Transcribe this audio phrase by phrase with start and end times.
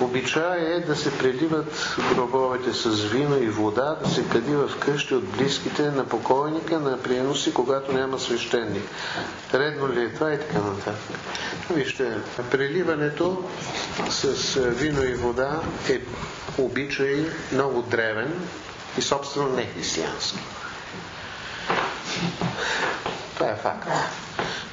[0.00, 5.14] Обичай е да се преливат гробовете с вино и вода, да се кади в къщи
[5.14, 8.82] от близките на покойника, на приноси, когато няма свещеник.
[9.54, 11.18] Редно ли е това и така нататък?
[11.70, 12.16] Вижте,
[12.50, 13.44] преливането
[14.10, 14.26] с
[14.60, 16.00] вино и вода е
[16.58, 18.48] обичай много древен
[18.98, 20.38] и собствено не християнски.
[23.34, 23.88] Това е факт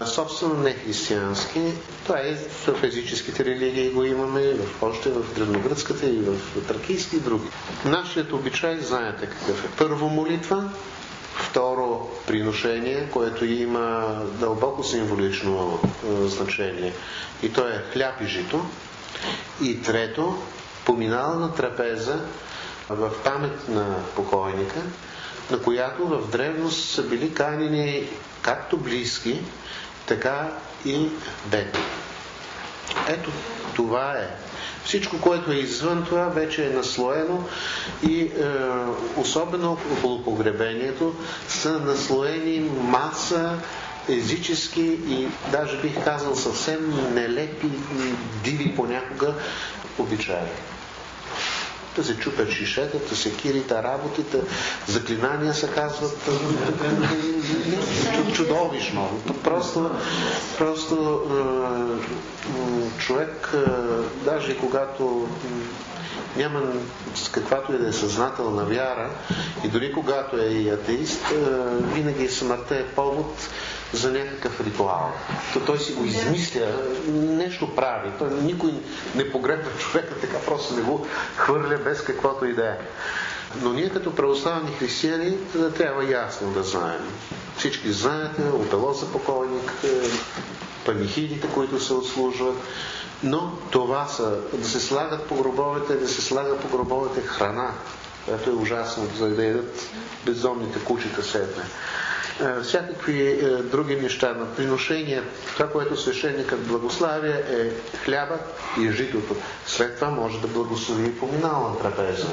[0.08, 1.62] собствено не християнски.
[2.04, 2.36] Това е
[2.68, 7.48] в езическите религии го имаме, в, още в древногръцката и в тракийски и други.
[7.86, 9.78] Нашият обичай, знаете какъв е.
[9.78, 10.70] Първо молитва,
[11.36, 16.94] второ приношение, което има дълбоко символично е, значение.
[17.44, 18.66] И то е хляб и жито.
[19.62, 20.38] И трето,
[20.86, 22.20] поминална трапеза
[22.90, 24.80] в памет на покойника,
[25.52, 28.10] на която в древност са били канени
[28.42, 29.40] както близки,
[30.06, 30.52] така
[30.86, 31.08] и
[31.46, 31.82] бедни.
[33.08, 33.32] Ето
[33.76, 34.28] това е.
[34.86, 37.44] Всичко, което е извън това, вече е наслоено
[38.08, 38.30] и е,
[39.16, 41.16] особено около погребението
[41.48, 43.58] са наслоени маса
[44.10, 47.70] езически и даже бих казал съвсем нелепи,
[48.44, 49.34] диви понякога
[50.00, 50.36] обичаи
[51.96, 54.42] да се чупят шишетата, секирите, работите,
[54.88, 56.30] заклинания се казват
[58.34, 59.22] чудовищно.
[59.44, 59.92] Просто,
[60.58, 61.22] просто
[62.98, 63.54] човек,
[64.26, 65.28] даже когато
[66.38, 66.62] няма
[67.16, 69.10] с каквато и да е съзнателна вяра
[69.64, 71.22] и дори когато е и атеист,
[71.94, 73.50] винаги смъртта е повод
[73.94, 75.12] за някакъв ритуал.
[75.54, 76.68] То той си го измисля,
[77.14, 78.10] нещо прави.
[78.20, 78.74] Той никой
[79.16, 82.78] не погребва човека, така просто не го хвърля без каквото и да е.
[83.62, 85.38] Но ние като православни християни
[85.78, 87.12] трябва ясно да знаем.
[87.58, 89.88] Всички знаете, опело за покойник, е,
[90.86, 92.56] панихидите, които се отслужват,
[93.24, 97.72] но това са да се слагат по гробовете, да се слага по гробовете храна,
[98.26, 99.90] което е ужасно, за да ядат
[100.26, 101.64] бездомните кучета седне.
[102.42, 105.24] Е, всякакви е, други неща на приношение.
[105.54, 107.70] Това, което свещеникът благославя е
[108.06, 108.38] хляба
[108.80, 109.36] и житото.
[109.66, 112.28] След това може да благослови и поминална трапеза.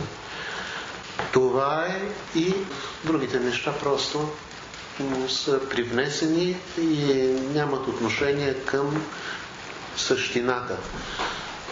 [1.33, 2.03] Това е
[2.39, 2.55] и
[3.05, 4.29] другите неща просто
[5.29, 7.15] са привнесени и
[7.55, 9.05] нямат отношение към
[9.97, 10.77] същината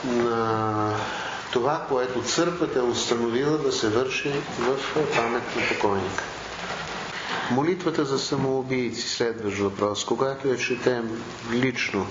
[0.04, 0.92] на
[1.52, 4.76] това, което църквата е установила да се върши в
[5.16, 6.24] памет на покойника.
[7.50, 10.04] Молитвата за самоубийци, следващ въпрос.
[10.04, 12.06] Когато я четем лично,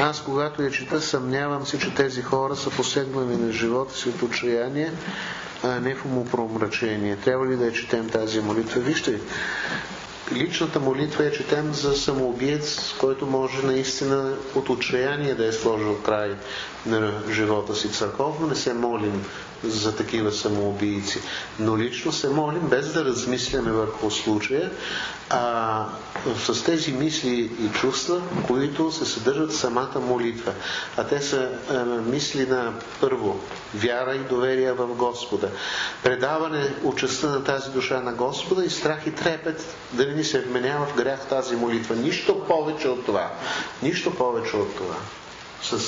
[0.00, 4.22] аз когато я чета, съмнявам се, че тези хора са посегнали на живота си от
[4.22, 4.92] отчаяние,
[5.62, 7.16] а не в умопромрачение.
[7.16, 8.80] Трябва ли да я четем тази молитва?
[8.80, 9.18] Вижте,
[10.32, 16.36] личната молитва е четем за самоубиец, който може наистина от отчаяние да е сложил край
[16.86, 17.92] на живота си.
[17.92, 19.24] Църковно не се молим
[19.64, 21.20] за такива самоубийци.
[21.58, 24.70] Но лично се молим без да размисляме върху случая,
[25.30, 25.86] а
[26.38, 27.30] с тези мисли
[27.60, 30.52] и чувства, които се съдържат самата молитва.
[30.96, 33.40] А те са а, мисли на първо
[33.74, 35.48] вяра и доверие в Господа,
[36.02, 40.40] предаване участта на тази душа на Господа и страх и трепет да не ни се
[40.40, 41.96] вменява в грях тази молитва.
[41.96, 43.30] Нищо повече от това.
[43.82, 44.96] Нищо повече от това.
[45.62, 45.78] С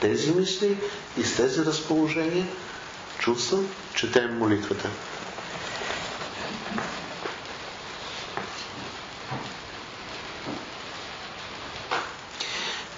[0.00, 0.76] тези мисли
[1.18, 2.46] и с тези разположения
[3.22, 3.58] чувства,
[3.94, 4.88] четем молитвата.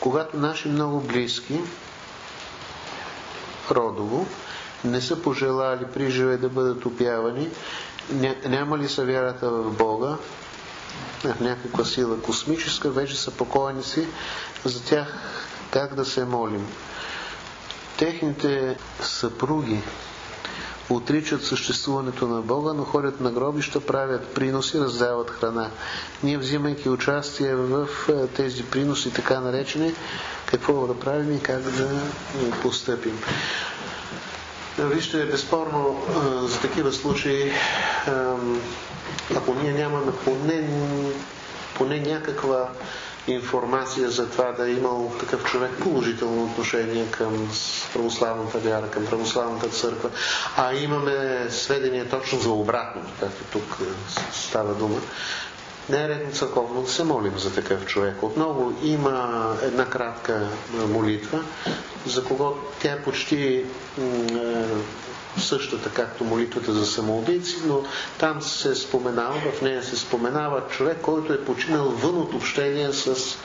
[0.00, 1.60] Когато наши много близки,
[3.70, 4.26] родово,
[4.84, 7.48] не са пожелали при живе да бъдат опявани,
[8.46, 10.16] няма ли са вярата в Бога,
[11.24, 14.06] в някаква сила космическа, вече са покойници,
[14.64, 15.18] за тях
[15.70, 16.66] как да се молим.
[17.98, 19.80] Техните съпруги,
[20.90, 25.70] отричат съществуването на Бога, но ходят на гробища, правят приноси, раздават храна.
[26.22, 29.94] Ние, взимайки участие в е, тези приноси, така наречени,
[30.46, 31.88] какво да правим и как да
[32.62, 33.18] постъпим.
[34.78, 37.52] Вижте, безспорно е, за такива случаи,
[39.36, 40.68] ако ние нямаме поне,
[41.76, 42.68] поне някаква
[43.26, 47.50] информация за това да е имал такъв човек положително отношение към
[47.92, 50.10] православната вяра, към православната църква,
[50.56, 53.84] а имаме сведения точно за обратното, както тук е,
[54.32, 55.00] става дума.
[55.88, 58.22] Не е редно църковно да се молим за такъв човек.
[58.22, 60.48] Отново има една кратка
[60.88, 61.44] молитва,
[62.06, 63.64] за кого тя е почти
[65.38, 67.82] същата, както молитвата за самоубийци, но
[68.18, 73.36] там се споменава, в нея се споменава човек, който е починал вън от общение с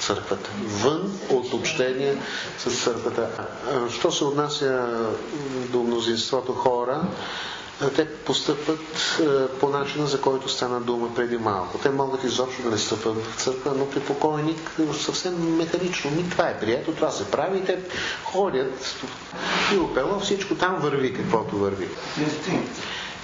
[0.00, 0.50] църквата.
[0.64, 2.16] Вън от общение
[2.58, 3.28] с църквата.
[3.90, 4.86] Що се отнася
[5.68, 7.02] до мнозинството хора,
[7.88, 8.80] те постъпват
[9.60, 11.78] по начина, за който стана дума преди малко.
[11.78, 14.58] Те могат изобщо да не стъпват в църква, но при покойник
[15.00, 16.10] съвсем механично.
[16.10, 17.78] Ми това е прието, това се прави и те
[18.24, 18.96] ходят
[19.74, 21.88] и опело, всичко там върви каквото върви.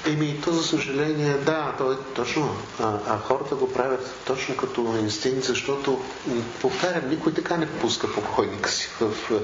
[0.07, 2.57] Еми, то за съжаление, да, то е точно.
[2.81, 6.01] А, а хората го правят точно като инстинкт, защото,
[6.61, 9.41] повтарям, никой така не пуска покойника си в, в,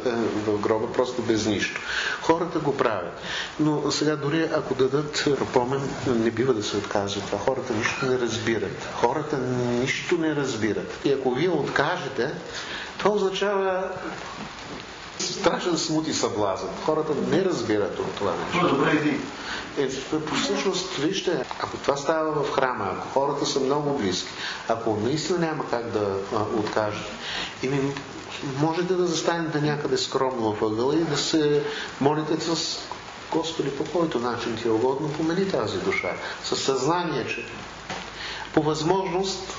[0.47, 1.81] в гроба, просто без нищо.
[2.23, 3.21] Хората го правят.
[3.61, 7.39] Но сега дори ако дадат помен, не бива да се отказва това.
[7.39, 8.89] Хората нищо не разбират.
[8.95, 10.99] Хората нищо не разбират.
[11.05, 12.35] И ако вие откажете,
[12.99, 13.91] това означава
[15.23, 16.69] страшен смут и съблазън.
[16.85, 18.77] Хората не разбират от това нещо.
[18.77, 19.19] Добре,
[19.79, 19.89] е,
[20.43, 24.29] всъщност, вижте, ако това става в храма, ако хората са много близки,
[24.69, 27.07] ако наистина няма как да а, откажат,
[27.63, 27.81] ими
[28.59, 31.63] можете да застанете някъде скромно в ъгъла и да се
[32.01, 32.79] молите с
[33.33, 36.13] Господи, по който начин ти е угодно, помени тази душа.
[36.45, 37.47] Със съзнание, че
[38.55, 39.57] по възможност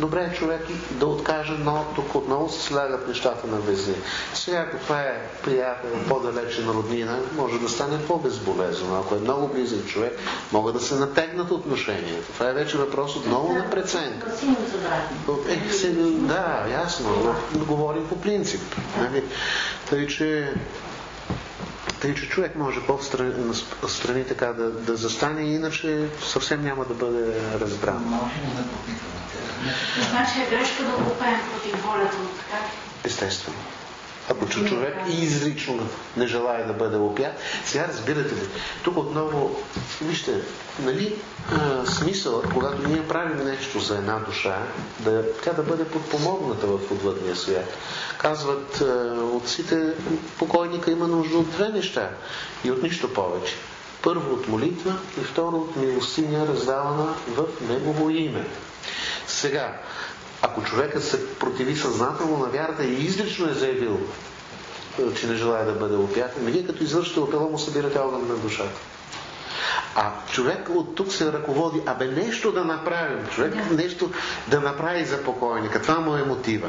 [0.00, 3.94] добре е човек да откаже, но тук отново се слягат нещата на вези.
[4.34, 8.96] Сега, ако това е приятел, по-далечен роднина, може да стане по-безболезно.
[8.96, 10.18] Ако е много близък човек,
[10.52, 12.32] могат да се натегнат отношенията.
[12.32, 14.32] Това е вече въпрос отново на преценка.
[15.48, 17.34] Е, се, да, ясно.
[17.54, 18.62] Но говорим по принцип.
[18.98, 19.24] Нали?
[19.90, 20.52] Тъй, че
[22.04, 22.80] тъй, че човек може
[23.80, 28.30] по-страни така да, да застане, иначе съвсем няма да бъде разбран.
[30.10, 32.64] Значи е грешка да го пеем против волята му, така
[33.04, 33.56] Естествено.
[34.30, 37.32] Ако човек изрично не желая да бъде опят,
[37.64, 38.48] сега разбирате ли,
[38.82, 39.62] тук отново,
[40.02, 40.40] вижте,
[40.82, 41.16] нали,
[41.84, 44.58] смисъл, когато ние правим нещо за една душа,
[45.00, 47.76] да, тя да бъде подпомогната в отвъдния свят.
[48.18, 48.80] Казват
[49.32, 49.92] отците,
[50.38, 52.10] покойника има нужда от две неща
[52.64, 53.54] и от нищо повече.
[54.02, 58.46] Първо от молитва и второ от милостиня, раздавана в Негово име.
[59.26, 59.80] Сега,
[60.42, 64.00] ако човекът се противи съзнателно на вярата и изрично е заявил,
[64.98, 68.28] е, че не желая да бъде опят, ами вие като извършите опела му събирате огън
[68.28, 68.80] на душата.
[69.96, 74.10] А човек от тук се ръководи, абе нещо да направим, човек нещо
[74.48, 75.82] да направи за покойника.
[75.82, 76.68] Това му е мотива.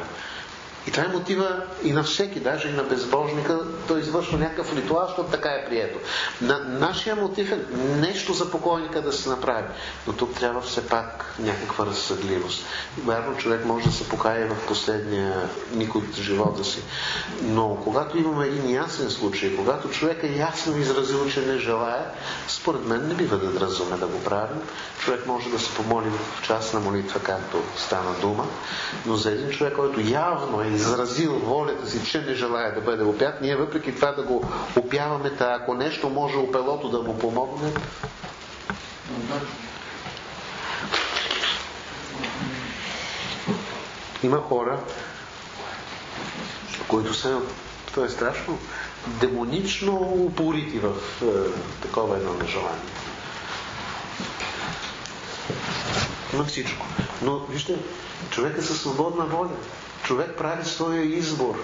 [0.88, 5.06] И това е мотива и на всеки, даже и на безбожника, той извършва някакъв ритуал,
[5.08, 6.00] защото така е прието.
[6.42, 9.68] На, нашия мотив е нещо за покойника да се направи.
[10.08, 12.66] Но тук трябва все пак някаква разсъдливост.
[13.04, 16.82] Вярно, човек може да се покае в последния миг от живота си.
[17.42, 22.06] Но когато имаме един ясен случай, когато човек е ясно изразил, че не желая,
[22.48, 24.62] според мен не бива да дразваме да го правим.
[25.00, 28.46] Човек може да се помоли в частна молитва, както стана дума,
[29.06, 33.04] но за един човек, който явно е изразил волята си, че не желая да бъде
[33.04, 34.46] опят, ние въпреки това да го
[34.76, 37.72] опяваме, та ако нещо може опелото да му помогне,
[44.24, 44.80] има хора,
[46.88, 47.40] които са,
[47.86, 48.58] това е страшно,
[49.08, 51.26] демонично упорити в е,
[51.82, 52.82] такова едно нежелание.
[56.34, 56.86] Има всичко.
[57.22, 57.76] Но вижте,
[58.30, 59.50] човек е със свободна воля
[60.06, 61.56] човек прави своя избор.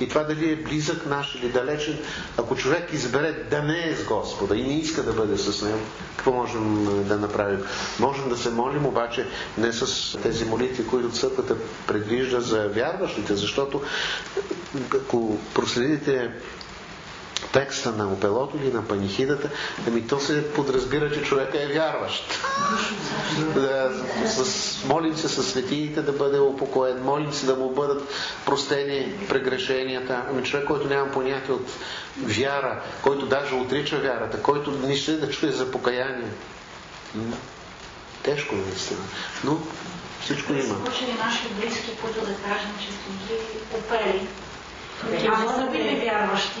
[0.00, 1.98] И това дали е близък наш или далечен,
[2.38, 5.78] ако човек избере да не е с Господа и не иска да бъде с Него,
[6.16, 7.64] какво можем да направим?
[7.98, 9.26] Можем да се молим, обаче
[9.58, 13.82] не с тези молитви, които църквата предвижда за вярващите, защото
[14.94, 16.30] ако проследите
[17.52, 19.50] текста на опелото или на панихидата,
[19.88, 22.40] ами то се подразбира, че човека е вярващ.
[23.54, 23.90] да,
[24.26, 28.08] с, молим се със светиите да бъде упокоен, молим се да му бъдат
[28.46, 30.22] простени прегрешенията.
[30.30, 31.70] Ами човек, който няма понятие от
[32.22, 36.30] вяра, който даже отрича вярата, който не ще да чуе за покаяние.
[38.22, 39.00] Тежко наистина.
[39.44, 39.58] Но
[40.20, 40.62] всичко има.
[40.62, 43.42] Случаи наши близки, които да кажем, че сме ги
[43.74, 44.26] опели,
[45.26, 46.60] Ама са били вярващи,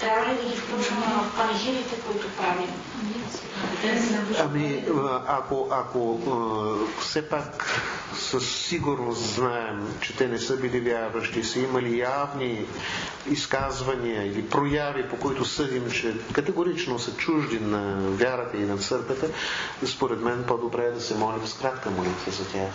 [0.00, 2.70] трябва ли да ги включваме в панихидите, които правим?
[4.38, 4.84] Ами,
[5.26, 6.20] ако, ако
[7.00, 7.80] все пак
[8.14, 12.66] със сигурност знаем, че те не са били вярващи, са имали явни
[13.30, 19.26] изказвания или прояви, по които съдим, че категорично са чужди на вярата и на църквата,
[19.86, 22.72] според мен по-добре е да се молим с кратка молитва за тях.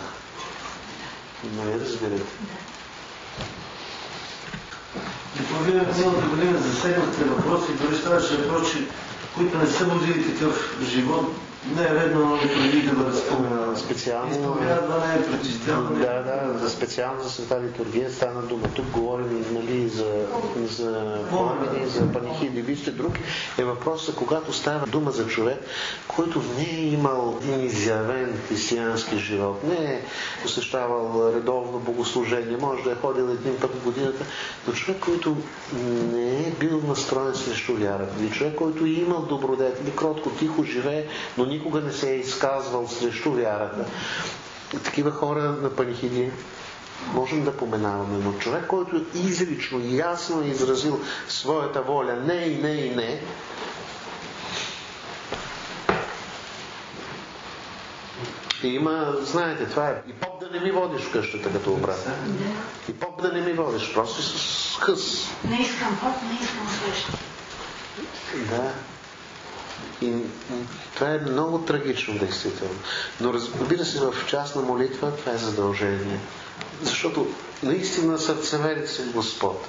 [1.44, 2.22] Нали разбирате?
[2.22, 2.75] И
[5.66, 8.78] време цялата година засегнахте въпроси, дори ставаше въпрос, че
[9.36, 11.34] които не са водили такъв живот,
[11.74, 13.76] не е редно преди да бъде споменано.
[13.76, 14.30] Специално...
[14.30, 15.98] Изповядване, пречистяване.
[15.98, 18.68] Да, да, за специално за света литургия стана дума.
[18.74, 20.26] Тук говорим нали, за,
[20.66, 22.62] за пламени, за панихиди.
[22.62, 23.12] Вижте, друг
[23.58, 25.58] е въпросът, когато става дума за човек,
[26.08, 30.02] който не е имал изявен християнски живот, не е
[30.42, 34.24] посещавал редовно богослужение, може да е ходил един път в годината,
[34.66, 35.36] но човек, който
[36.12, 41.06] не е бил настроен срещу вярата, или човек, който е имал добродетели, кротко, тихо живее,
[41.38, 43.84] но никога не се е изказвал срещу вярата.
[44.84, 46.30] Такива хора на панихиди
[47.14, 52.62] можем да поменаваме, но човек, който изрично и ясно е изразил своята воля, не и
[52.62, 53.20] не и не,
[58.62, 62.08] И има, знаете, това е и поп да не ми водиш в къщата като обрат.
[62.88, 65.28] И поп да не ми водиш, просто с хъс.
[65.48, 67.12] Не искам поп, не искам среща.
[68.50, 68.72] Да.
[70.02, 70.12] И
[70.94, 72.78] това е много трагично, действително.
[73.20, 76.20] Но разбира се, в частна молитва това е задължение.
[76.82, 77.26] Защото
[77.62, 79.66] наистина сърцеверец е Господ.